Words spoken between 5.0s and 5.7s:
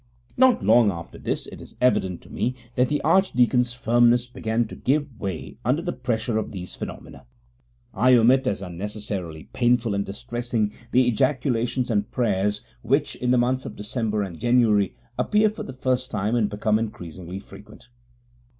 way